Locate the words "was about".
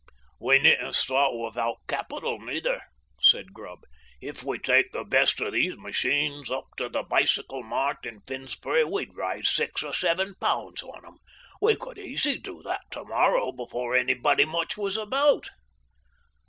14.75-15.51